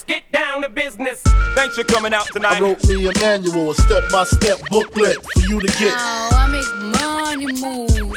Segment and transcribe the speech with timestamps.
[0.00, 1.22] let's get down to business.
[1.54, 5.66] Thanks for coming out I wrote me a manual, a step-by-step booklet for you to
[5.66, 5.94] get.
[5.96, 8.16] Oh, I make money move.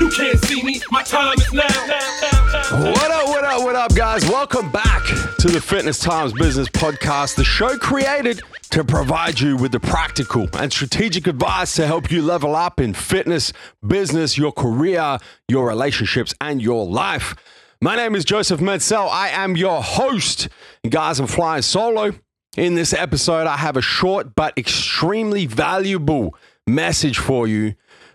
[0.00, 1.66] You can't see me, my time is now.
[1.68, 2.92] now, now, now.
[2.92, 4.28] What up, what up, what up, guys?
[4.28, 5.04] Welcome back
[5.38, 10.48] to the Fitness Times Business Podcast, the show created to provide you with the practical
[10.58, 13.52] and strategic advice to help you level up in fitness,
[13.86, 15.18] business, your career,
[15.48, 17.34] your relationships, and your life.
[17.82, 19.06] My name is Joseph Metzel.
[19.10, 20.48] I am your host.
[20.88, 22.12] Guys, I'm flying solo.
[22.56, 26.34] In this episode, I have a short but extremely valuable
[26.66, 27.74] message for you.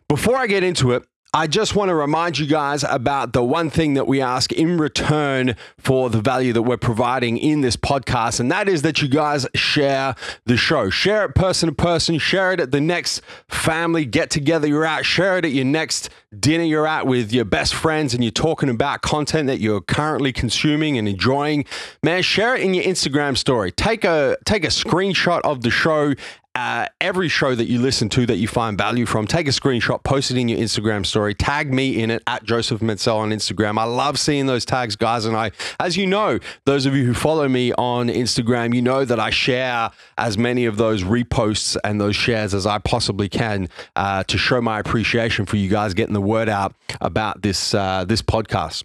[0.10, 3.70] Before I get into it, I just want to remind you guys about the one
[3.70, 8.42] thing that we ask in return for the value that we're providing in this podcast,
[8.42, 10.90] and that is that you guys share the show.
[10.90, 15.06] Share it person to person, share it at the next family get together you're at,
[15.06, 18.68] share it at your next dinner you're at with your best friends, and you're talking
[18.68, 21.64] about content that you're currently consuming and enjoying.
[22.04, 23.72] Man, share it in your Instagram story.
[23.72, 26.14] Take a take a screenshot of the show
[26.54, 30.04] uh, every show that you listen to that you find value from, take a screenshot,
[30.04, 33.78] post it in your Instagram story, tag me in it at Joseph Metzel on Instagram.
[33.78, 35.26] I love seeing those tags, guys.
[35.26, 39.06] And I, as you know, those of you who follow me on Instagram, you know
[39.06, 43.70] that I share as many of those reposts and those shares as I possibly can
[43.96, 48.04] uh, to show my appreciation for you guys getting the word out about this uh,
[48.06, 48.84] this podcast.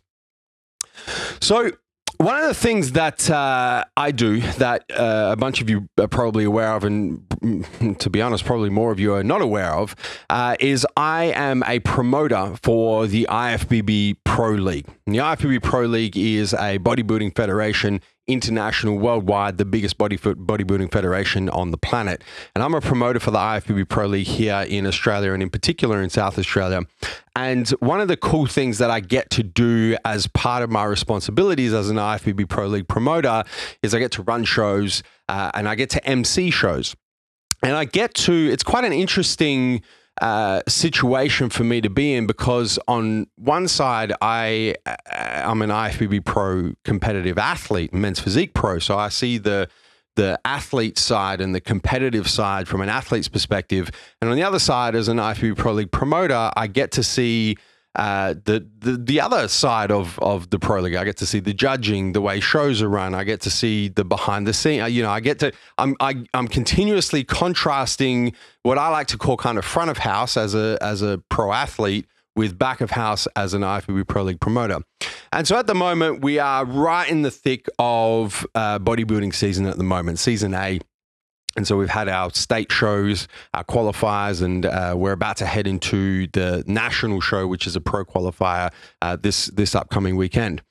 [1.40, 1.72] So,
[2.18, 6.08] one of the things that uh, I do that uh, a bunch of you are
[6.08, 9.72] probably aware of, and mm, to be honest, probably more of you are not aware
[9.72, 9.94] of,
[10.30, 14.86] uh, is I am a promoter for the IFBB Pro League.
[15.06, 20.90] And the IFBB Pro League is a bodybuilding federation, international, worldwide, the biggest body bodybuilding
[20.90, 22.22] federation on the planet.
[22.54, 26.02] And I'm a promoter for the IFBB Pro League here in Australia, and in particular
[26.02, 26.82] in South Australia.
[27.34, 30.84] And one of the cool things that I get to do as part of my
[30.84, 33.44] responsibilities as an IFBB Pro League promoter
[33.82, 36.96] is I get to run shows uh, and I get to MC shows.
[37.62, 39.82] And I get to, it's quite an interesting
[40.20, 45.70] uh, situation for me to be in because on one side, I, uh, I'm an
[45.70, 48.78] IFBB Pro competitive athlete, men's physique pro.
[48.78, 49.68] So I see the,
[50.14, 53.90] the athlete side and the competitive side from an athlete's perspective.
[54.20, 57.56] And on the other side, as an IFBB Pro League promoter, I get to see
[57.96, 60.94] uh, the, the the other side of of the pro league.
[60.94, 63.14] I get to see the judging, the way shows are run.
[63.14, 64.84] I get to see the behind the scene.
[64.92, 65.52] You know, I get to.
[65.78, 70.36] I'm I, I'm continuously contrasting what I like to call kind of front of house
[70.36, 74.40] as a as a pro athlete with back of house as an IFBB Pro League
[74.40, 74.80] promoter.
[75.32, 79.66] And so at the moment, we are right in the thick of uh, bodybuilding season
[79.66, 80.78] at the moment, season A.
[81.56, 85.66] And so we've had our state shows, our qualifiers, and uh, we're about to head
[85.66, 90.62] into the national show, which is a pro qualifier uh, this this upcoming weekend.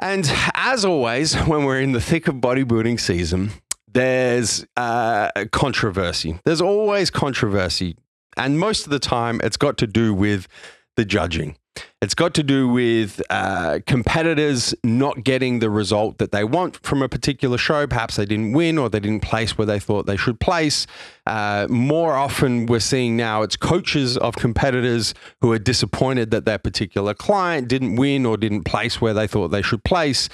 [0.00, 3.50] And as always, when we're in the thick of bodybuilding season,
[3.86, 6.40] there's uh, controversy.
[6.44, 7.96] There's always controversy,
[8.36, 10.48] and most of the time, it's got to do with
[10.96, 11.56] the judging.
[12.02, 17.00] It's got to do with uh, competitors not getting the result that they want from
[17.00, 17.86] a particular show.
[17.86, 20.86] Perhaps they didn't win or they didn't place where they thought they should place.
[21.26, 26.58] Uh, more often, we're seeing now it's coaches of competitors who are disappointed that their
[26.58, 30.28] particular client didn't win or didn't place where they thought they should place.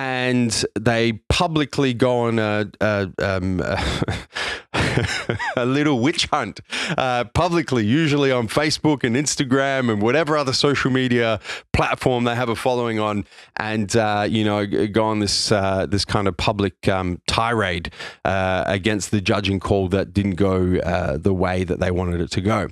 [0.00, 3.60] And they publicly go on a, a, um,
[5.56, 6.60] a little witch hunt
[6.96, 11.40] uh, publicly, usually on Facebook and Instagram and whatever other social media
[11.72, 13.24] platform they have a following on,
[13.56, 17.92] and uh, you know go on this uh, this kind of public um, tirade
[18.24, 22.30] uh, against the judging call that didn't go uh, the way that they wanted it
[22.30, 22.68] to go,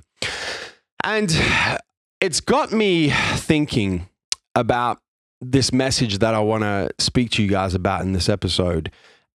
[1.03, 1.37] and
[2.21, 4.07] it's got me thinking
[4.55, 4.99] about
[5.41, 8.91] this message that I want to speak to you guys about in this episode,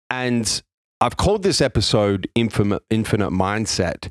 [0.10, 0.62] and
[1.00, 4.10] I've called this episode Infinite, Infinite Mindset.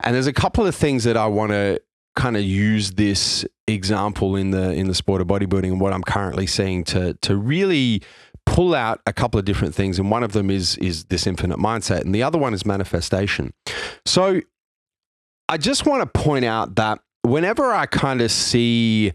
[0.00, 1.80] And there's a couple of things that I want to
[2.14, 6.02] kind of use this example in the in the sport of bodybuilding and what I'm
[6.02, 8.02] currently seeing to to really
[8.44, 11.58] pull out a couple of different things and one of them is is this infinite
[11.58, 13.52] mindset and the other one is manifestation.
[14.04, 14.40] So
[15.48, 19.12] I just want to point out that whenever I kind of see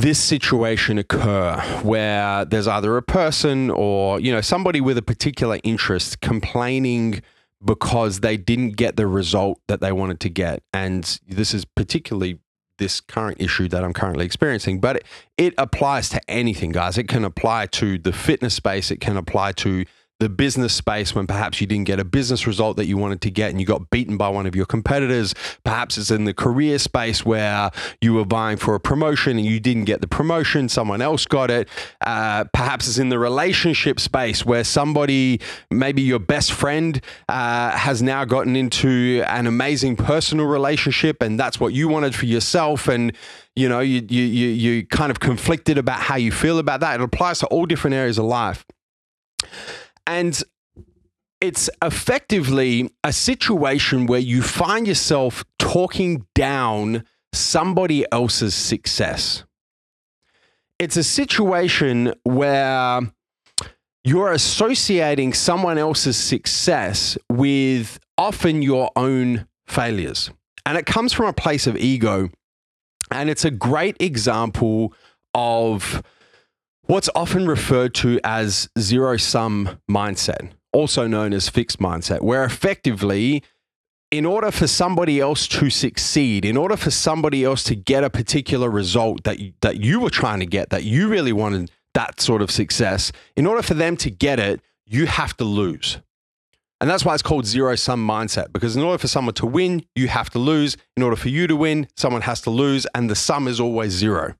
[0.00, 5.58] this situation occur where there's either a person or you know somebody with a particular
[5.62, 7.20] interest complaining
[7.62, 10.62] because they didn't get the result that they wanted to get.
[10.72, 12.38] And this is particularly
[12.78, 14.80] this current issue that I'm currently experiencing.
[14.80, 15.06] But it,
[15.36, 16.96] it applies to anything guys.
[16.96, 18.90] It can apply to the fitness space.
[18.90, 19.84] It can apply to
[20.20, 23.30] the business space when perhaps you didn't get a business result that you wanted to
[23.30, 25.34] get and you got beaten by one of your competitors.
[25.64, 27.70] Perhaps it's in the career space where
[28.00, 31.50] you were vying for a promotion and you didn't get the promotion, someone else got
[31.50, 31.68] it.
[32.06, 35.40] Uh, perhaps it's in the relationship space where somebody,
[35.70, 41.58] maybe your best friend, uh, has now gotten into an amazing personal relationship and that's
[41.58, 42.88] what you wanted for yourself.
[42.88, 43.16] And
[43.56, 47.00] you know, you, you, you, you kind of conflicted about how you feel about that.
[47.00, 48.64] It applies to all different areas of life.
[50.06, 50.42] And
[51.40, 59.44] it's effectively a situation where you find yourself talking down somebody else's success.
[60.78, 63.00] It's a situation where
[64.04, 70.30] you're associating someone else's success with often your own failures.
[70.66, 72.30] And it comes from a place of ego.
[73.10, 74.94] And it's a great example
[75.34, 76.02] of
[76.90, 83.44] what's often referred to as zero sum mindset, also known as fixed mindset, where effectively,
[84.10, 88.10] in order for somebody else to succeed, in order for somebody else to get a
[88.10, 92.20] particular result that you, that you were trying to get, that you really wanted that
[92.20, 95.98] sort of success, in order for them to get it, you have to lose.
[96.80, 99.84] And that's why it's called zero sum mindset, because in order for someone to win,
[99.94, 100.76] you have to lose.
[100.96, 103.92] In order for you to win, someone has to lose, and the sum is always
[103.92, 104.34] zero.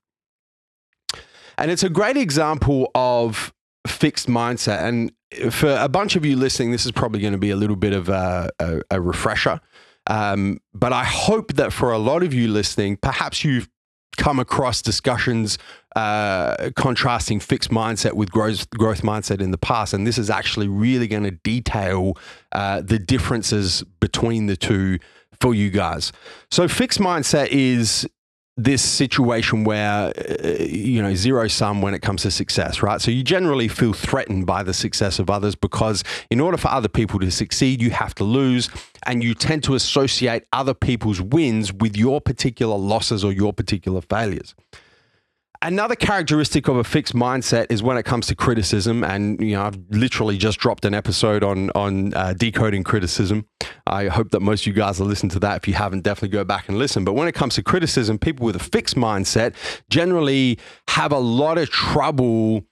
[1.61, 3.53] And it's a great example of
[3.87, 4.83] fixed mindset.
[4.83, 5.13] And
[5.53, 7.93] for a bunch of you listening, this is probably going to be a little bit
[7.93, 9.61] of a, a, a refresher.
[10.07, 13.69] Um, but I hope that for a lot of you listening, perhaps you've
[14.17, 15.59] come across discussions
[15.97, 19.93] uh, contrasting fixed mindset with growth, growth mindset in the past.
[19.93, 22.17] And this is actually really going to detail
[22.53, 24.99] uh, the differences between the two
[25.41, 26.11] for you guys.
[26.51, 28.09] So, fixed mindset is
[28.65, 33.01] this situation where uh, you know zero sum when it comes to success right?
[33.01, 36.89] So you generally feel threatened by the success of others because in order for other
[36.89, 38.69] people to succeed you have to lose
[39.07, 44.01] and you tend to associate other people's wins with your particular losses or your particular
[44.03, 44.55] failures
[45.63, 49.65] Another characteristic of a fixed mindset is when it comes to criticism, and you know
[49.65, 53.47] I've literally just dropped an episode on on uh, decoding criticism.
[53.87, 55.59] I hope that most of you guys will listen to that.
[55.59, 57.05] If you haven't, definitely go back and listen.
[57.05, 59.55] But when it comes to criticism, people with a fixed mindset
[59.91, 60.59] generally
[60.89, 62.65] have a lot of trouble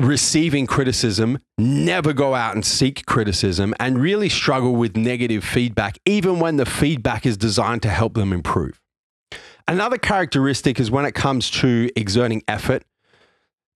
[0.00, 6.40] receiving criticism, never go out and seek criticism, and really struggle with negative feedback, even
[6.40, 8.81] when the feedback is designed to help them improve.
[9.68, 12.84] Another characteristic is when it comes to exerting effort,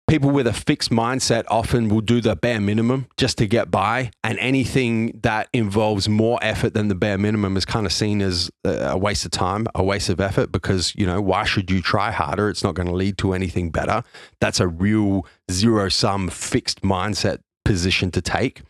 [0.08, 4.12] people with a fixed mindset often will do the bare minimum just to get by.
[4.24, 8.52] And anything that involves more effort than the bare minimum is kind of seen as
[8.64, 12.12] a waste of time, a waste of effort, because, you know, why should you try
[12.12, 12.50] harder?
[12.50, 14.04] It's not going to lead to anything better.
[14.40, 18.62] That's a real zero sum fixed mindset position to take.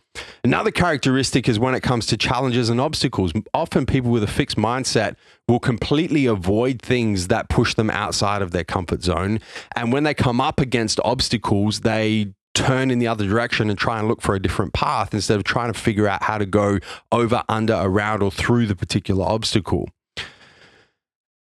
[0.44, 3.32] Another characteristic is when it comes to challenges and obstacles.
[3.52, 5.16] Often people with a fixed mindset
[5.48, 9.40] will completely avoid things that push them outside of their comfort zone.
[9.74, 13.98] And when they come up against obstacles, they turn in the other direction and try
[13.98, 16.78] and look for a different path instead of trying to figure out how to go
[17.12, 19.88] over, under, around, or through the particular obstacle.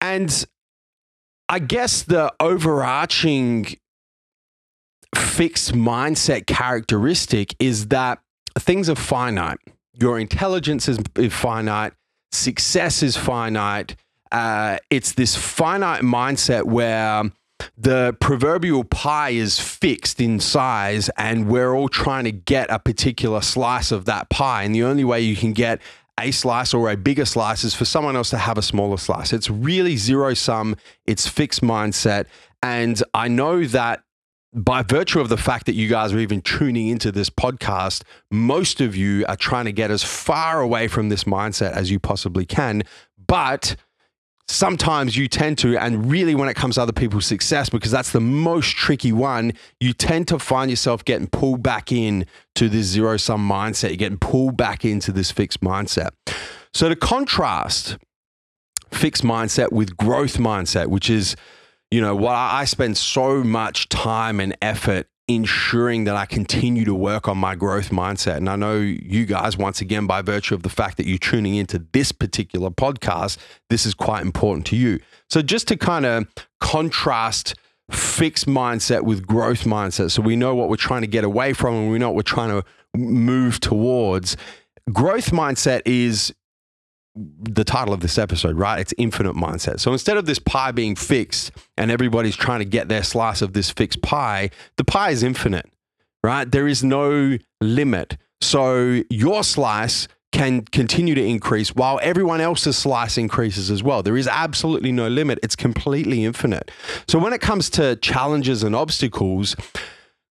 [0.01, 0.47] And
[1.49, 3.77] I guess the overarching
[5.15, 8.21] fixed mindset characteristic is that
[8.59, 9.59] things are finite.
[9.95, 10.99] Your intelligence is,
[11.31, 11.93] finite,
[12.33, 13.97] success is finite.
[14.33, 17.31] Uh, it's this finite mindset where
[17.79, 23.41] the proverbial pie is fixed in size and we're all trying to get a particular
[23.41, 24.63] slice of that pie.
[24.63, 25.81] And the only way you can get
[26.19, 29.33] a slice or a bigger slice is for someone else to have a smaller slice.
[29.33, 32.27] It's really zero sum, it's fixed mindset.
[32.63, 34.03] And I know that
[34.53, 38.81] by virtue of the fact that you guys are even tuning into this podcast, most
[38.81, 42.47] of you are trying to get as far away from this mindset as you possibly
[42.47, 42.83] can.
[43.27, 43.77] But
[44.49, 48.13] sometimes you tend to, and really when it comes to other people's success, because that's
[48.13, 52.87] the most tricky one, you tend to find yourself getting pulled back in to this
[52.87, 53.89] zero sum mindset.
[53.89, 56.11] You're getting pulled back into this fixed mindset.
[56.73, 57.99] So to contrast
[58.93, 61.37] fixed mindset with growth mindset, which is
[61.91, 66.95] you know, what I spend so much time and effort ensuring that I continue to
[66.95, 68.37] work on my growth mindset.
[68.37, 71.57] And I know you guys, once again, by virtue of the fact that you're tuning
[71.57, 73.39] into this particular podcast,
[73.69, 75.01] this is quite important to you.
[75.29, 76.27] So, just to kind of
[76.61, 77.55] contrast
[77.91, 81.75] fixed mindset with growth mindset, so we know what we're trying to get away from
[81.75, 82.65] and we know what we're trying to
[82.97, 84.37] move towards.
[84.93, 86.33] Growth mindset is
[87.17, 88.79] the title of this episode, right?
[88.79, 89.81] It's infinite mindset.
[89.81, 93.55] So instead of this pie being fixed and everybody's trying to get their slice of
[93.55, 95.67] this fixed pie, the pie is infinite,
[96.23, 96.51] right?
[96.51, 98.19] There is no limit.
[98.43, 104.03] So your slice can continue to increase while everyone else's slice increases as well.
[104.03, 106.71] There is absolutely no limit, it's completely infinite.
[107.09, 109.57] So when it comes to challenges and obstacles,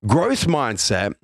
[0.06, 1.15] growth mindset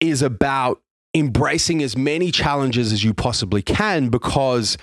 [0.00, 0.80] is about
[1.14, 4.76] embracing as many challenges as you possibly can because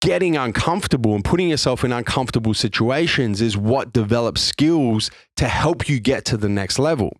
[0.00, 5.98] getting uncomfortable and putting yourself in uncomfortable situations is what develops skills to help you
[5.98, 7.16] get to the next level.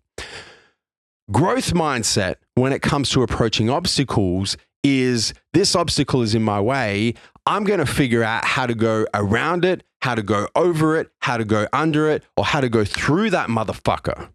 [1.31, 7.13] Growth mindset, when it comes to approaching obstacles, is this obstacle is in my way.
[7.45, 11.09] I'm going to figure out how to go around it, how to go over it,
[11.21, 14.29] how to go under it, or how to go through that motherfucker.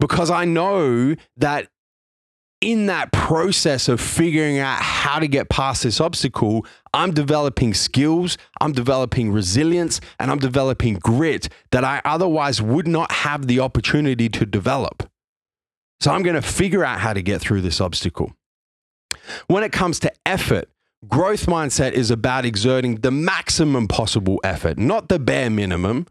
[0.00, 1.68] Because I know that
[2.60, 8.38] in that process of figuring out how to get past this obstacle, I'm developing skills,
[8.60, 14.28] I'm developing resilience, and I'm developing grit that I otherwise would not have the opportunity
[14.30, 15.08] to develop.
[16.00, 18.32] So I'm going to figure out how to get through this obstacle.
[19.48, 20.70] When it comes to effort,
[21.08, 26.06] growth mindset is about exerting the maximum possible effort, not the bare minimum,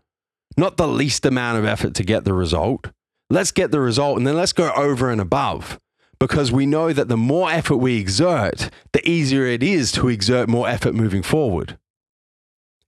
[0.57, 2.91] not the least amount of effort to get the result.
[3.29, 5.79] Let's get the result and then let's go over and above
[6.19, 10.47] because we know that the more effort we exert, the easier it is to exert
[10.49, 11.77] more effort moving forward.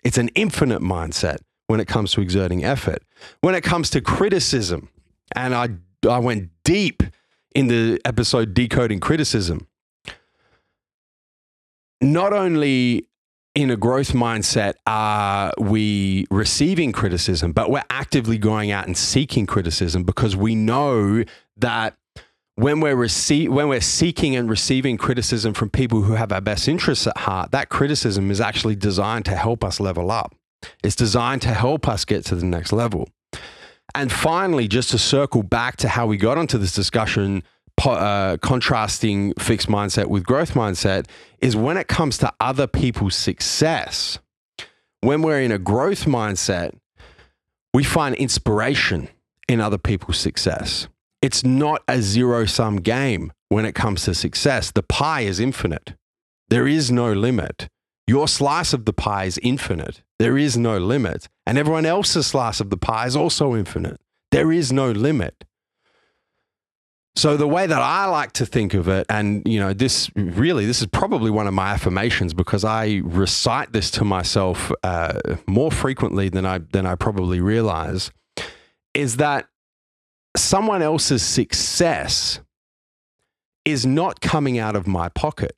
[0.03, 3.03] It's an infinite mindset when it comes to exerting effort.
[3.41, 4.89] When it comes to criticism,
[5.35, 5.69] and I,
[6.09, 7.03] I went deep
[7.53, 9.67] in the episode Decoding Criticism,
[11.99, 13.07] not only
[13.55, 19.47] in a growth mindset are we receiving criticism, but we're actively going out and seeking
[19.47, 21.23] criticism because we know
[21.57, 21.97] that
[22.57, 26.67] when we're rece- when we're seeking and receiving criticism from people who have our best
[26.67, 30.35] interests at heart, that criticism is actually designed to help us level up.
[30.83, 33.07] It's designed to help us get to the next level.
[33.93, 37.43] And finally, just to circle back to how we got onto this discussion
[37.85, 41.05] uh, contrasting fixed mindset with growth mindset
[41.39, 44.17] is when it comes to other people's success.
[45.01, 46.75] When we're in a growth mindset,
[47.71, 49.09] we find inspiration
[49.47, 50.87] in other people's success.
[51.21, 54.71] It's not a zero sum game when it comes to success.
[54.71, 55.95] The pie is infinite,
[56.49, 57.67] there is no limit.
[58.07, 60.01] Your slice of the pie is infinite.
[60.17, 61.27] There is no limit.
[61.45, 63.99] And everyone else's slice of the pie is also infinite.
[64.31, 65.43] There is no limit.
[67.17, 70.67] So the way that I like to think of it, and you know, this really,
[70.67, 75.71] this is probably one of my affirmations because I recite this to myself uh, more
[75.71, 78.11] frequently than I than I probably realize,
[78.93, 79.47] is that
[80.39, 82.39] someone else's success
[83.65, 85.55] is not coming out of my pocket.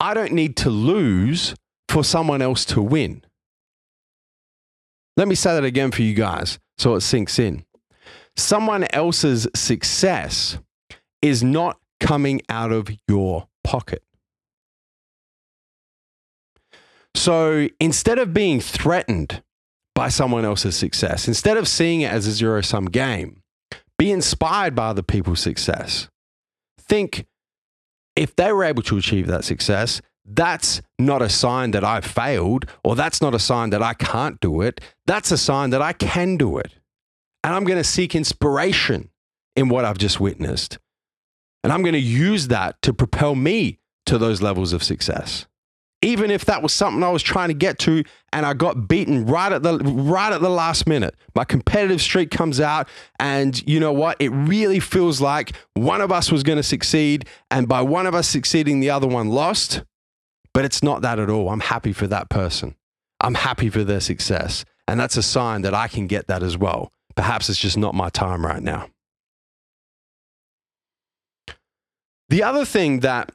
[0.00, 1.54] I don't need to lose
[1.88, 3.22] for someone else to win.
[5.16, 7.64] Let me say that again for you guys so it sinks in
[8.36, 10.58] someone else's success
[11.22, 14.02] is not coming out of your pocket.
[17.14, 19.42] So instead of being threatened
[19.94, 23.42] by someone else's success, instead of seeing it as a zero sum game,
[23.98, 26.08] be inspired by other people's success.
[26.78, 27.26] Think
[28.16, 32.66] if they were able to achieve that success, that's not a sign that I've failed,
[32.82, 34.80] or that's not a sign that I can't do it.
[35.06, 36.72] That's a sign that I can do it.
[37.42, 39.10] And I'm going to seek inspiration
[39.54, 40.78] in what I've just witnessed.
[41.62, 45.46] And I'm going to use that to propel me to those levels of success.
[46.04, 49.24] Even if that was something I was trying to get to and I got beaten
[49.24, 51.16] right at the right at the last minute.
[51.34, 54.18] My competitive streak comes out and you know what?
[54.20, 58.14] It really feels like one of us was going to succeed and by one of
[58.14, 59.82] us succeeding the other one lost.
[60.52, 61.48] But it's not that at all.
[61.48, 62.76] I'm happy for that person.
[63.20, 64.64] I'm happy for their success.
[64.86, 66.92] And that's a sign that I can get that as well.
[67.16, 68.88] Perhaps it's just not my time right now.
[72.28, 73.32] The other thing that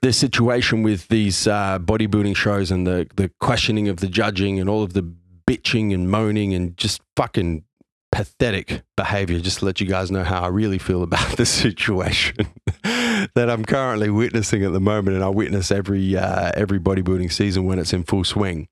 [0.00, 4.68] the situation with these uh, bodybuilding shows and the, the questioning of the judging and
[4.68, 5.02] all of the
[5.48, 7.64] bitching and moaning and just fucking
[8.10, 12.36] pathetic behavior, just to let you guys know how I really feel about the situation
[12.82, 17.64] that I'm currently witnessing at the moment, and I witness every uh, every bodybuilding season
[17.64, 18.68] when it's in full swing,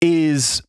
[0.00, 0.62] is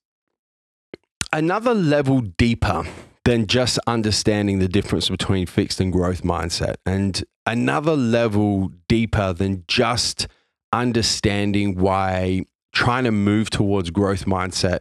[1.31, 2.83] another level deeper
[3.25, 9.63] than just understanding the difference between fixed and growth mindset, and another level deeper than
[9.67, 10.27] just
[10.71, 14.79] understanding why trying to move towards growth mindset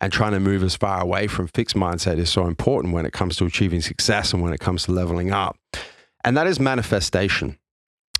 [0.00, 3.12] and trying to move as far away from fixed mindset is so important when it
[3.12, 5.56] comes to achieving success and when it comes to leveling up.
[6.24, 7.58] And that is manifestation,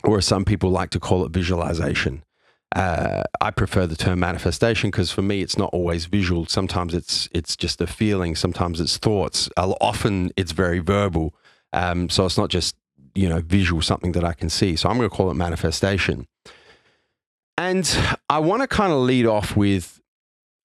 [0.04, 2.22] or as some people like to call it, visualization.
[2.74, 6.46] Uh, I prefer the term manifestation because for me, it's not always visual.
[6.46, 8.34] Sometimes it's it's just a feeling.
[8.34, 9.48] Sometimes it's thoughts.
[9.56, 11.34] Often it's very verbal.
[11.72, 12.76] Um, so it's not just
[13.14, 14.76] you know, visual, something that I can see.
[14.76, 16.26] So I'm going to call it manifestation.
[17.56, 20.00] And I want to kind of lead off with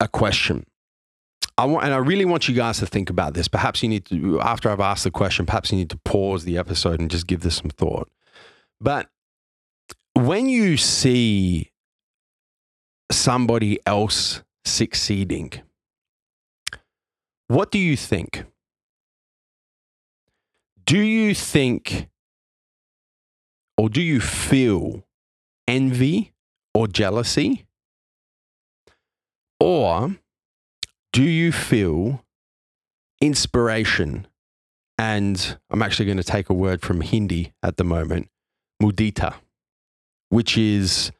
[0.00, 0.64] a question.
[1.56, 3.46] I want, and I really want you guys to think about this.
[3.46, 6.58] Perhaps you need to, after I've asked the question, perhaps you need to pause the
[6.58, 8.10] episode and just give this some thought.
[8.80, 9.08] But
[10.14, 11.69] when you see
[13.10, 15.52] somebody else succeeding,
[17.48, 18.44] what do you think?
[20.84, 22.08] Do you think
[23.80, 25.04] or do you feel
[25.66, 26.34] envy
[26.74, 27.64] or jealousy?
[29.58, 30.16] Or
[31.14, 32.22] do you feel
[33.22, 34.26] inspiration?
[34.98, 38.28] And I'm actually going to take a word from Hindi at the moment,
[38.82, 39.36] mudita,
[40.28, 41.10] which is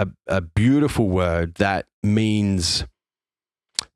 [0.00, 2.84] a, a beautiful word that means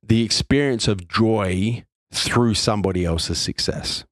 [0.03, 4.05] the experience of joy through somebody else's success.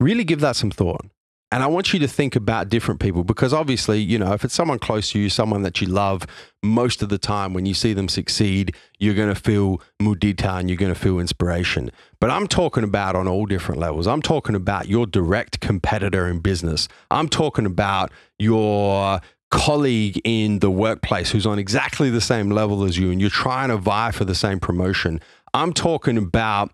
[0.00, 1.06] Really give that some thought.
[1.52, 4.54] And I want you to think about different people because obviously, you know, if it's
[4.54, 6.24] someone close to you, someone that you love,
[6.62, 10.70] most of the time when you see them succeed, you're going to feel mudita and
[10.70, 11.90] you're going to feel inspiration.
[12.20, 14.06] But I'm talking about on all different levels.
[14.06, 16.86] I'm talking about your direct competitor in business.
[17.10, 22.96] I'm talking about your colleague in the workplace who's on exactly the same level as
[22.96, 25.20] you and you're trying to vie for the same promotion.
[25.52, 26.72] I'm talking about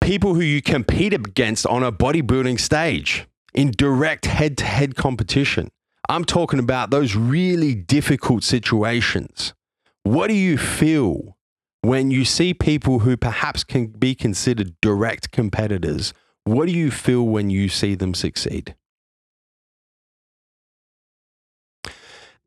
[0.00, 5.68] people who you compete against on a bodybuilding stage in direct head to head competition.
[6.08, 9.54] I'm talking about those really difficult situations.
[10.02, 11.36] What do you feel
[11.82, 16.12] when you see people who perhaps can be considered direct competitors?
[16.44, 18.74] What do you feel when you see them succeed?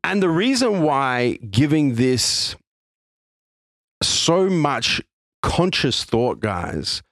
[0.04, 2.54] And the reason why giving this
[4.02, 5.00] so much
[5.42, 7.02] conscious thought, guys,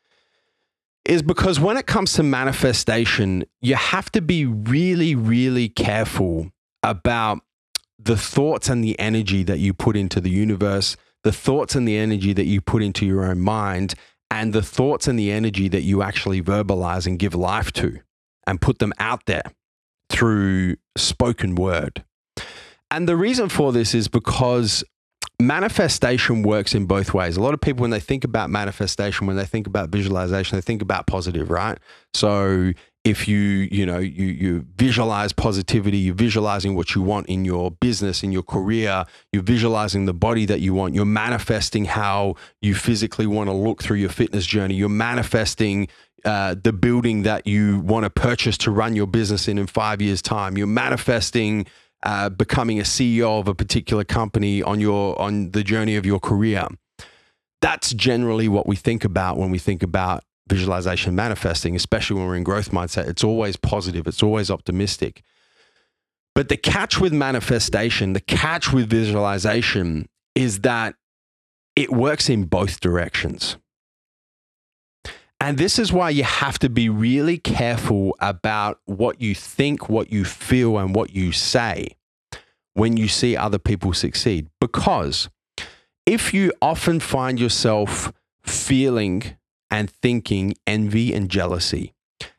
[1.05, 6.51] is because when it comes to manifestation, you have to be really, really careful
[6.83, 7.41] about
[7.99, 11.97] the thoughts and the energy that you put into the universe, the thoughts and the
[11.97, 13.95] energy that you put into your own mind,
[14.31, 18.01] and the thoughts and the energy that you actually verbalize and give life to
[18.47, 19.45] and put them out there
[20.09, 22.05] through spoken word.
[22.91, 24.85] And the reason for this is because
[25.41, 27.37] manifestation works in both ways.
[27.37, 30.63] A lot of people, when they think about manifestation, when they think about visualization, they
[30.63, 31.79] think about positive, right?
[32.13, 32.73] So
[33.05, 37.71] if you, you know, you you visualize positivity, you're visualizing what you want in your
[37.71, 42.75] business, in your career, you're visualizing the body that you want, you're manifesting how you
[42.75, 45.89] physically want to look through your fitness journey, you're manifesting
[46.25, 50.01] uh, the building that you want to purchase to run your business in in five
[50.01, 50.57] years' time.
[50.57, 51.67] You're manifesting
[52.05, 56.21] uh, becoming a CEO of a particular company on your on the journey of your
[56.21, 56.67] career.
[57.61, 62.37] That's generally what we think about when we think about visualization manifesting, especially when we're
[62.37, 63.09] in growth mindset.
[63.09, 65.23] It's always positive, it's always optimistic.
[66.35, 70.97] But the catch with manifestation, the catch with visualization is that
[71.77, 73.57] it works in both directions.
[75.41, 80.11] And this is why you have to be really careful about what you think, what
[80.11, 81.97] you feel, and what you say
[82.75, 84.49] when you see other people succeed.
[84.61, 85.29] Because
[86.07, 89.37] if you often find yourself feeling
[89.71, 91.93] and thinking envy and jealousy,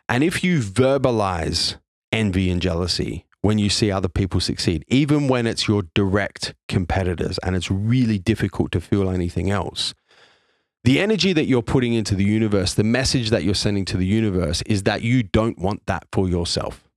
[0.07, 1.77] and if you verbalize
[2.11, 7.37] envy and jealousy when you see other people succeed, even when it's your direct competitors
[7.39, 9.93] and it's really difficult to feel anything else,
[10.85, 14.05] the energy that you're putting into the universe, the message that you're sending to the
[14.05, 16.87] universe is that you don't want that for yourself.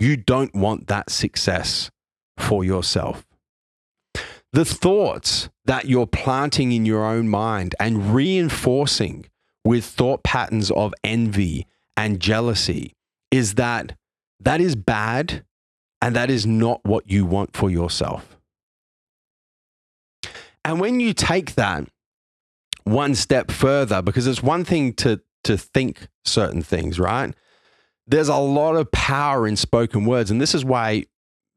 [0.00, 1.90] You don't want that success
[2.36, 3.24] for yourself.
[4.52, 9.26] The thoughts that you're planting in your own mind and reinforcing
[9.64, 12.94] with thought patterns of envy and jealousy
[13.30, 13.94] is that
[14.40, 15.44] that is bad
[16.02, 18.36] and that is not what you want for yourself.
[20.64, 21.86] And when you take that
[22.88, 27.34] one step further because it's one thing to to think certain things, right?
[28.06, 31.04] There's a lot of power in spoken words, and this is why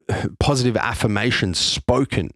[0.40, 2.30] positive affirmations spoken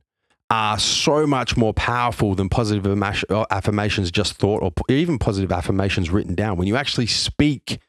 [0.48, 2.86] are so much more powerful than positive
[3.30, 6.56] uh, affirmations just thought or even positive affirmations written down.
[6.56, 7.80] When you actually speak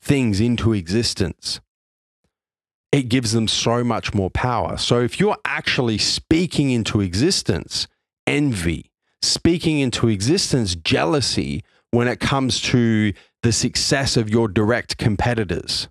[0.00, 1.60] things into existence,
[2.90, 4.76] it gives them so much more power.
[4.76, 7.88] So if you're actually speaking into existence
[8.26, 8.91] envy,
[9.22, 15.88] speaking into existence jealousy when it comes to the success of your direct competitors.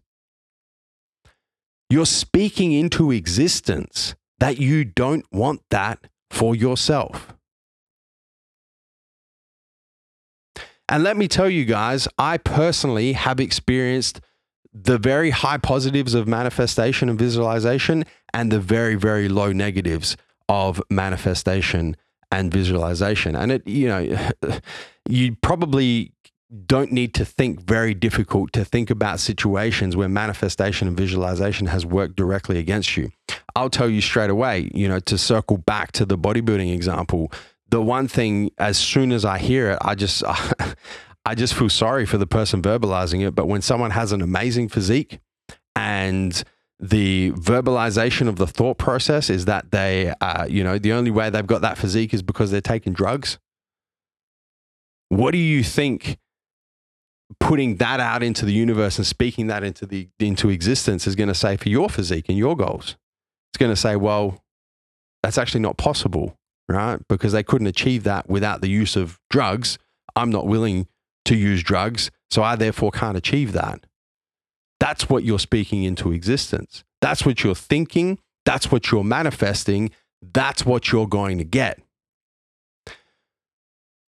[1.89, 7.33] You're speaking into existence that you don't want that for yourself.
[10.87, 14.19] And let me tell you guys, I personally have experienced
[14.73, 20.17] the very high positives of manifestation and visualization and the very, very low negatives
[20.49, 21.95] of manifestation
[22.31, 23.35] and visualization.
[23.35, 24.29] And it, you know,
[25.09, 26.13] you probably
[26.65, 31.85] don't need to think very difficult to think about situations where manifestation and visualization has
[31.85, 33.09] worked directly against you.
[33.55, 37.31] I'll tell you straight away, you know, to circle back to the bodybuilding example,
[37.69, 40.23] the one thing as soon as I hear it, I just
[41.25, 44.69] I just feel sorry for the person verbalizing it, but when someone has an amazing
[44.69, 45.19] physique
[45.75, 46.43] and
[46.81, 51.29] the verbalization of the thought process is that they, uh, you know, the only way
[51.29, 53.37] they've got that physique is because they're taking drugs.
[55.09, 56.17] What do you think
[57.39, 61.27] putting that out into the universe and speaking that into the into existence is going
[61.27, 62.95] to say for your physique and your goals?
[63.51, 64.43] It's going to say, well,
[65.21, 66.35] that's actually not possible,
[66.67, 66.99] right?
[67.07, 69.77] Because they couldn't achieve that without the use of drugs.
[70.15, 70.87] I'm not willing
[71.25, 73.85] to use drugs, so I therefore can't achieve that.
[74.81, 76.83] That's what you're speaking into existence.
[77.01, 78.17] That's what you're thinking.
[78.45, 79.91] That's what you're manifesting.
[80.33, 81.79] That's what you're going to get.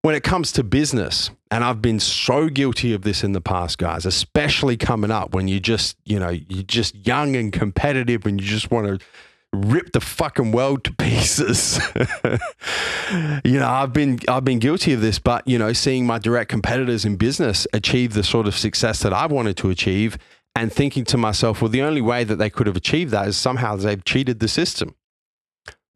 [0.02, 3.80] When it comes to business, and I've been so guilty of this in the past,
[3.80, 8.40] guys, especially coming up when you're just, you know, you're just young and competitive and
[8.40, 9.06] you just want to
[9.52, 11.82] rip the fucking world to pieces.
[13.44, 16.50] you know, I've been I've been guilty of this, but you know, seeing my direct
[16.50, 20.18] competitors in business achieve the sort of success that I wanted to achieve
[20.56, 23.38] and thinking to myself, well, the only way that they could have achieved that is
[23.38, 24.96] somehow they've cheated the system.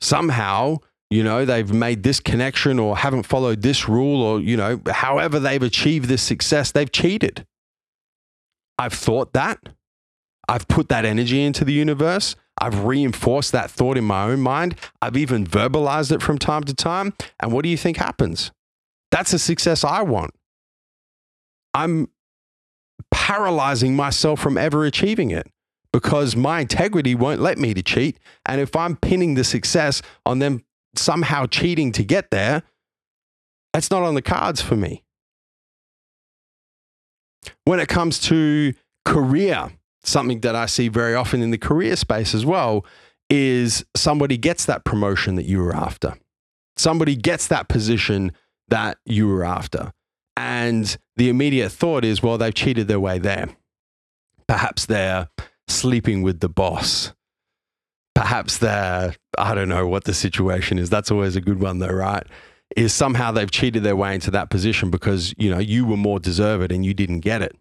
[0.01, 0.77] Somehow,
[1.09, 5.39] you know, they've made this connection or haven't followed this rule or, you know, however
[5.39, 7.45] they've achieved this success, they've cheated.
[8.77, 9.59] I've thought that.
[10.47, 12.35] I've put that energy into the universe.
[12.59, 14.75] I've reinforced that thought in my own mind.
[15.01, 17.13] I've even verbalized it from time to time.
[17.39, 18.51] And what do you think happens?
[19.11, 20.31] That's a success I want.
[21.73, 22.09] I'm
[23.11, 25.47] paralyzing myself from ever achieving it
[25.91, 28.19] because my integrity won't let me to cheat.
[28.45, 30.63] And if I'm pinning the success on them
[30.95, 32.63] somehow cheating to get there,
[33.73, 35.03] that's not on the cards for me.
[37.63, 38.73] When it comes to
[39.05, 39.71] career,
[40.03, 42.85] something that I see very often in the career space as well
[43.29, 46.15] is somebody gets that promotion that you were after.
[46.77, 48.31] Somebody gets that position
[48.67, 49.91] that you were after.
[50.37, 53.49] And the immediate thought is, well, they've cheated their way there.
[54.47, 55.29] Perhaps they're
[55.67, 57.13] sleeping with the boss.
[58.13, 60.89] Perhaps they're, I don't know what the situation is.
[60.89, 62.25] That's always a good one, though, right?
[62.75, 66.19] Is somehow they've cheated their way into that position because, you know, you were more
[66.19, 67.55] deserved and you didn't get it.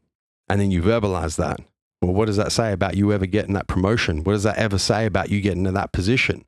[0.49, 1.61] And then you verbalize that.
[2.03, 4.25] Well, what does that say about you ever getting that promotion?
[4.25, 6.45] What does that ever say about you getting to that position?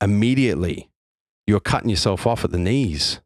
[0.00, 0.88] Immediately,
[1.46, 3.20] you're cutting yourself off at the knees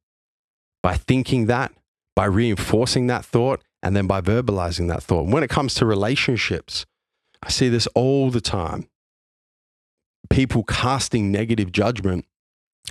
[0.83, 1.73] by thinking that
[2.15, 5.27] by reinforcing that thought and then by verbalizing that thought.
[5.27, 6.87] when it comes to relationships,
[7.43, 8.89] I see this all the time.
[10.31, 12.25] People casting negative judgment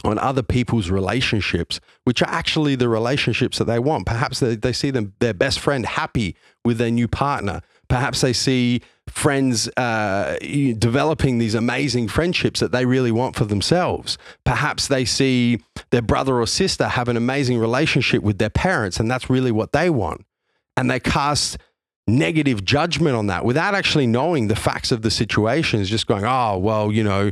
[0.04, 4.06] on other people's relationships, which are actually the relationships that they want.
[4.06, 7.62] Perhaps they, they see them, their best friend happy with their new partner.
[7.88, 8.82] Perhaps they see
[9.12, 10.38] friends uh,
[10.78, 14.18] developing these amazing friendships that they really want for themselves.
[14.46, 19.10] Perhaps they see their brother or sister have an amazing relationship with their parents, and
[19.10, 20.26] that's really what they want.
[20.78, 21.58] And they cast
[22.08, 25.80] negative judgment on that without actually knowing the facts of the situation.
[25.80, 27.32] Is just going, oh, well, you know,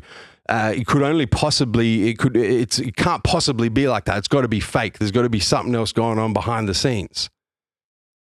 [0.50, 4.18] uh, it could only possibly it could it's it can't possibly be like that.
[4.18, 5.00] It's got to be fake.
[5.00, 7.30] There's got to be something else going on behind the scenes.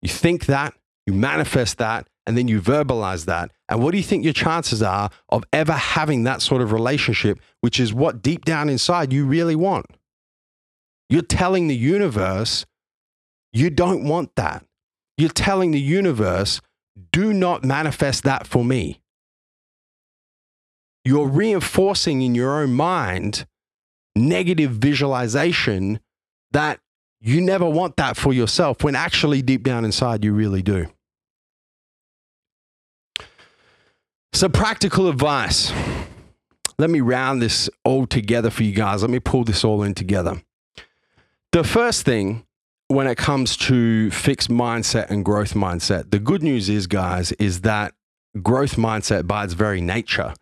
[0.03, 0.75] You think that,
[1.07, 3.51] you manifest that, and then you verbalize that.
[3.69, 7.41] And what do you think your chances are of ever having that sort of relationship,
[7.61, 9.87] which is what deep down inside you really want?
[11.09, 12.67] You're telling the universe
[13.53, 14.65] you don't want that.
[15.17, 16.61] You're telling the universe,
[17.11, 19.01] do not manifest that for me
[21.09, 23.47] you're reinforcing in your own mind
[24.15, 25.99] negative visualization
[26.51, 26.81] that
[27.21, 30.87] you never want that for yourself when actually deep down inside you really do.
[34.39, 35.73] So, practical advice.
[36.79, 39.03] Let me round this all together for you guys.
[39.03, 40.41] Let me pull this all in together.
[41.51, 42.47] The first thing
[42.87, 47.63] when it comes to fixed mindset and growth mindset, the good news is, guys, is
[47.63, 47.95] that
[48.41, 50.35] growth mindset by its very nature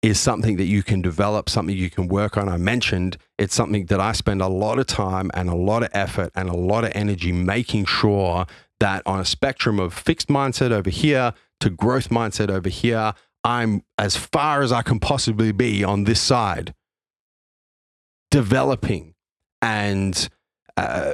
[0.00, 2.48] is something that you can develop, something you can work on.
[2.48, 5.90] I mentioned it's something that I spend a lot of time and a lot of
[5.92, 8.46] effort and a lot of energy making sure
[8.80, 13.14] that on a spectrum of fixed mindset over here to growth mindset over here,
[13.46, 16.74] I'm as far as I can possibly be on this side,
[18.32, 19.14] developing
[19.62, 20.28] and
[20.76, 21.12] uh,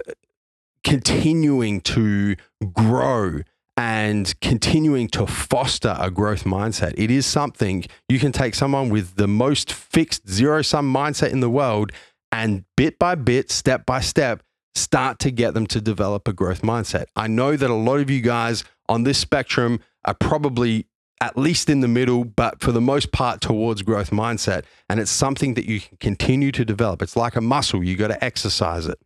[0.83, 2.37] continuing to
[2.73, 3.41] grow
[3.77, 6.95] and continuing to foster a growth mindset.
[6.97, 11.41] It is something you can take someone with the most fixed zero sum mindset in
[11.41, 11.93] the world
[12.31, 14.43] and bit by bit, step by step,
[14.75, 17.05] start to get them to develop a growth mindset.
[17.15, 20.87] I know that a lot of you guys on this spectrum are probably
[21.23, 24.65] at least in the middle, but for the most part towards growth mindset.
[24.89, 27.01] And it's something that you can continue to develop.
[27.01, 28.99] It's like a muscle, you got to exercise it.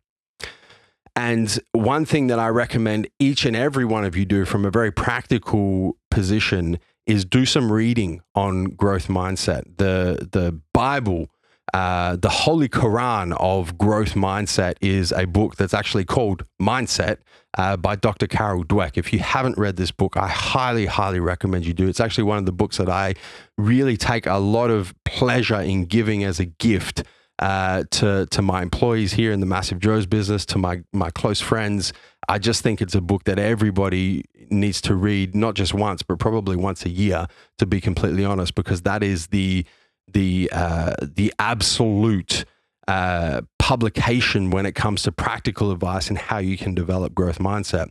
[1.15, 4.71] And one thing that I recommend each and every one of you do from a
[4.71, 9.77] very practical position is do some reading on growth mindset.
[9.77, 11.29] The the Bible,
[11.73, 17.17] uh, the Holy Quran of growth mindset is a book that's actually called Mindset
[17.57, 18.27] uh, by Dr.
[18.27, 18.97] Carol Dweck.
[18.97, 21.87] If you haven't read this book, I highly, highly recommend you do.
[21.87, 23.15] It's actually one of the books that I
[23.57, 27.03] really take a lot of pleasure in giving as a gift
[27.39, 31.41] uh, to to my employees here in the Massive Joe's business, to my my close
[31.41, 31.93] friends.
[32.29, 36.19] I just think it's a book that everybody needs to read, not just once, but
[36.19, 37.27] probably once a year,
[37.57, 39.65] to be completely honest, because that is the
[40.07, 42.45] the uh, the absolute
[42.87, 47.89] uh, publication when it comes to practical advice and how you can develop growth mindset.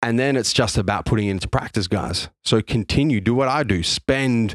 [0.00, 2.28] And then it's just about putting it into practice, guys.
[2.44, 4.54] So continue, do what I do, spend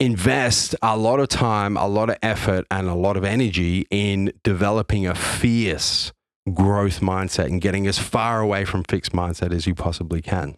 [0.00, 4.32] invest a lot of time, a lot of effort, and a lot of energy in
[4.42, 6.12] developing a fierce
[6.52, 10.56] growth mindset and getting as far away from fixed mindset as you possibly can.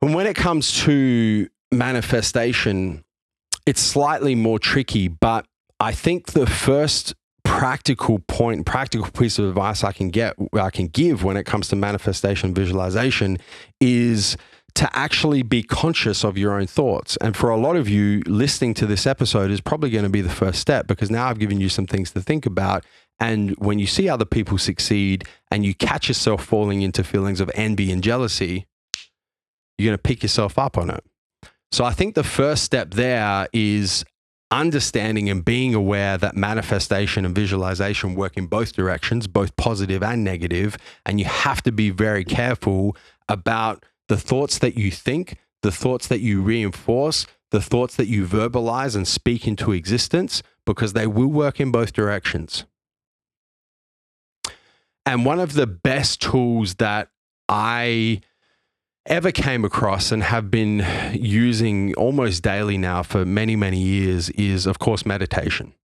[0.00, 3.04] And when it comes to manifestation,
[3.66, 5.46] it's slightly more tricky, but
[5.80, 10.86] I think the first practical point, practical piece of advice I can get, I can
[10.86, 13.38] give when it comes to manifestation visualization
[13.80, 14.36] is
[14.74, 17.18] to actually be conscious of your own thoughts.
[17.20, 20.22] And for a lot of you, listening to this episode is probably going to be
[20.22, 22.84] the first step because now I've given you some things to think about.
[23.20, 27.50] And when you see other people succeed and you catch yourself falling into feelings of
[27.54, 28.66] envy and jealousy,
[29.76, 31.04] you're going to pick yourself up on it.
[31.72, 34.04] So I think the first step there is
[34.50, 40.22] understanding and being aware that manifestation and visualization work in both directions, both positive and
[40.22, 42.94] negative, and you have to be very careful
[43.26, 48.26] about the thoughts that you think, the thoughts that you reinforce, the thoughts that you
[48.26, 52.66] verbalize and speak into existence, because they will work in both directions.
[55.06, 57.08] And one of the best tools that
[57.48, 58.20] I
[59.06, 64.66] ever came across and have been using almost daily now for many, many years is,
[64.66, 65.74] of course, meditation.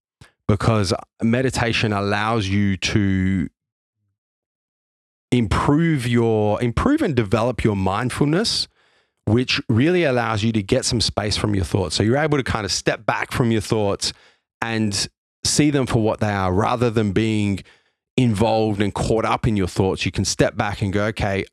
[0.47, 3.49] Because meditation allows you to
[5.31, 8.67] improve your improve and develop your mindfulness
[9.25, 12.43] which really allows you to get some space from your thoughts so you're able to
[12.43, 14.11] kind of step back from your thoughts
[14.59, 15.07] and
[15.43, 17.63] see them for what they are rather than being
[18.17, 21.45] involved and caught up in your thoughts you can step back and go okay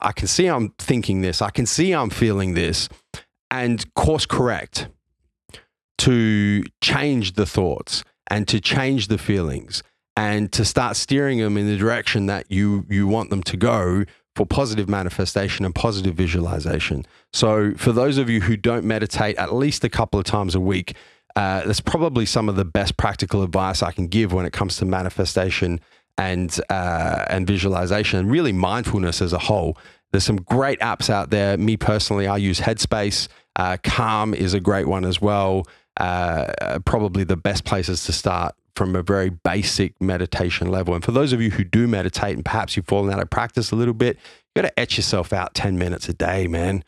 [0.00, 2.88] i can see i'm thinking this i can see i'm feeling this
[3.50, 4.88] and course correct
[5.98, 9.82] to change the thoughts and to change the feelings
[10.16, 14.04] and to start steering them in the direction that you you want them to go
[14.34, 17.04] for positive manifestation and positive visualization.
[17.32, 20.60] So, for those of you who don't meditate at least a couple of times a
[20.60, 20.96] week,
[21.36, 24.76] uh, that's probably some of the best practical advice I can give when it comes
[24.78, 25.80] to manifestation
[26.18, 29.76] and uh, and visualization and really mindfulness as a whole.
[30.10, 31.56] There's some great apps out there.
[31.56, 33.28] Me personally, I use Headspace.
[33.56, 35.66] Uh, Calm is a great one as well.
[35.96, 40.94] Uh, probably the best places to start from a very basic meditation level.
[40.94, 43.70] And for those of you who do meditate and perhaps you've fallen out of practice
[43.70, 46.82] a little bit, you got to etch yourself out 10 minutes a day, man,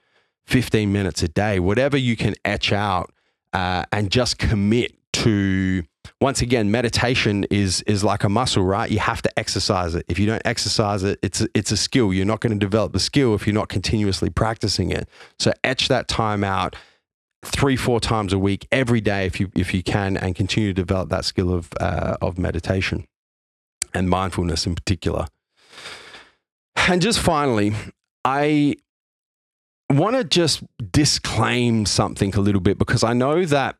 [0.46, 3.12] 15 minutes a day, whatever you can etch out
[3.52, 5.82] uh, and just commit to.
[6.20, 8.90] Once again, meditation is is like a muscle, right?
[8.90, 10.04] You have to exercise it.
[10.08, 12.12] If you don't exercise it, it's it's a skill.
[12.12, 15.08] You're not going to develop the skill if you're not continuously practicing it.
[15.38, 16.76] So etch that time out
[17.44, 20.74] three, four times a week, every day, if you if you can, and continue to
[20.74, 23.06] develop that skill of uh, of meditation
[23.92, 25.26] and mindfulness in particular.
[26.88, 27.72] And just finally,
[28.24, 28.76] I
[29.90, 33.76] want to just disclaim something a little bit because I know that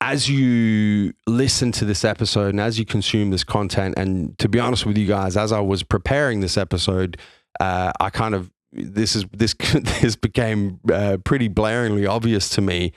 [0.00, 4.60] as you listen to this episode and as you consume this content, and to be
[4.60, 7.18] honest with you guys, as I was preparing this episode,
[7.60, 9.54] uh, I kind of this is this
[10.00, 12.92] this became uh, pretty blaringly obvious to me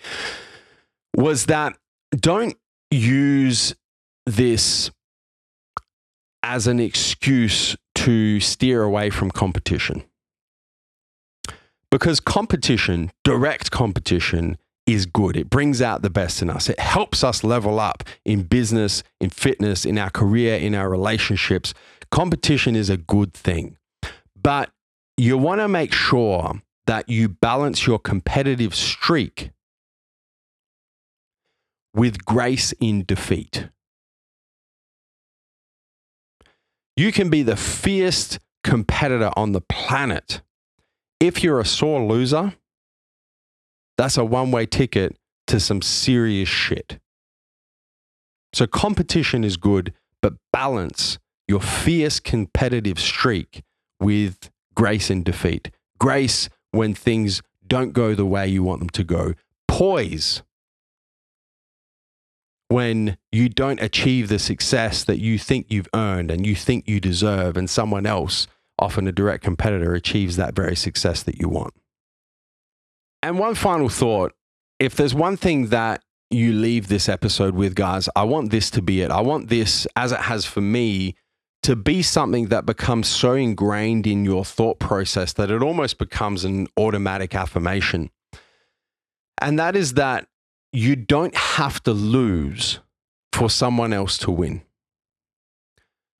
[1.16, 1.76] was that
[2.16, 2.56] don't
[2.92, 3.76] use
[4.26, 4.92] this
[6.44, 10.04] as an excuse to steer away from competition.
[11.92, 14.58] Because competition, direct competition,
[14.93, 15.38] is good.
[15.38, 16.69] It brings out the best in us.
[16.69, 21.73] It helps us level up in business, in fitness, in our career, in our relationships.
[22.12, 23.78] Competition is a good thing,
[24.41, 24.71] but
[25.15, 29.52] you want to make sure that you balance your competitive streak
[31.93, 33.69] with grace in defeat.
[36.95, 40.41] You can be the fiercest competitor on the planet.
[41.19, 42.56] If you're a sore loser,
[44.00, 47.00] that's a one way ticket to some serious shit.
[48.54, 53.62] So, competition is good, but balance your fierce competitive streak
[54.00, 55.70] with grace in defeat.
[56.00, 59.34] Grace when things don't go the way you want them to go.
[59.68, 60.44] Poise
[62.70, 67.02] when you don't achieve the success that you think you've earned and you think you
[67.02, 71.74] deserve, and someone else, often a direct competitor, achieves that very success that you want.
[73.21, 74.34] And one final thought
[74.79, 78.82] if there's one thing that you leave this episode with, guys, I want this to
[78.82, 79.12] be it.
[79.12, 81.15] I want this, as it has for me,
[81.63, 86.45] to be something that becomes so ingrained in your thought process that it almost becomes
[86.45, 88.10] an automatic affirmation.
[89.41, 90.27] And that is that
[90.71, 92.79] you don't have to lose
[93.34, 94.62] for someone else to win.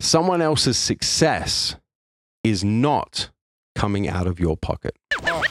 [0.01, 1.75] Someone else's success
[2.43, 3.29] is not
[3.75, 4.95] coming out of your pocket.
[5.23, 5.43] Oh.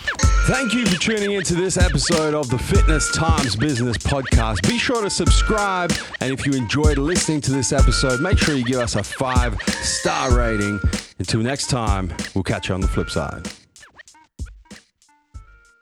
[0.48, 4.66] Thank you for tuning into this episode of the Fitness Times Business Podcast.
[4.66, 5.92] Be sure to subscribe.
[6.20, 9.61] And if you enjoyed listening to this episode, make sure you give us a five
[9.82, 10.80] star rating.
[11.18, 13.46] Until next time, we'll catch you on the flip side.